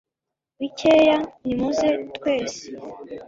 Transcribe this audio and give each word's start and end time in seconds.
bikeya; 0.59 1.17
nimuze 1.45 1.89
twese 2.15 2.63